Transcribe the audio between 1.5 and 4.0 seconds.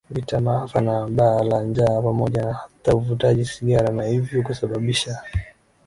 njaa pamoja na hata uvutaji sigara